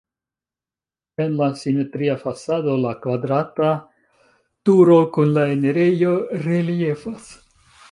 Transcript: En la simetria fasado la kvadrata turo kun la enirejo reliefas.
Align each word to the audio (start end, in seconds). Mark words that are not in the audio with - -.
En 1.25 1.35
la 1.41 1.49
simetria 1.63 2.15
fasado 2.23 2.79
la 2.87 2.95
kvadrata 3.05 3.69
turo 4.71 4.99
kun 5.19 5.37
la 5.39 5.47
enirejo 5.59 6.17
reliefas. 6.49 7.33